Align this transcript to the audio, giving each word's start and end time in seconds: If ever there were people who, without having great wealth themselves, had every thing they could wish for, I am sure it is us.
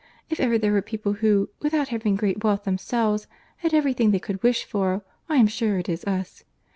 If 0.31 0.39
ever 0.39 0.57
there 0.57 0.71
were 0.71 0.81
people 0.81 1.13
who, 1.13 1.49
without 1.61 1.89
having 1.89 2.15
great 2.15 2.43
wealth 2.43 2.63
themselves, 2.63 3.27
had 3.57 3.71
every 3.71 3.93
thing 3.93 4.09
they 4.09 4.17
could 4.19 4.41
wish 4.41 4.65
for, 4.65 5.03
I 5.29 5.35
am 5.35 5.45
sure 5.45 5.77
it 5.77 5.87
is 5.89 6.03
us. 6.05 6.43